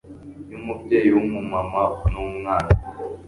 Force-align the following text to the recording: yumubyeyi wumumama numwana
yumubyeyi 0.51 1.09
wumumama 1.15 1.81
numwana 2.11 2.71